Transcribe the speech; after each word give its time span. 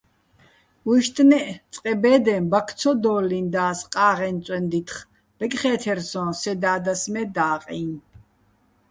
უჲშტნეჸ, 0.89 1.49
წყე 1.73 1.93
ბე́დეჼ 2.01 2.35
ბაქ 2.51 2.67
ცო 2.79 2.91
დო́ლლინდა́ს 3.01 3.79
ყა́ღეჼ 3.93 4.29
წვენდითხ, 4.45 4.97
ბეკხე́თერ 5.37 5.99
სო́ჼ 6.09 6.25
სე 6.41 6.53
და́დას 6.61 7.03
მე 7.13 7.21
და́ყიჼ. 7.35 7.79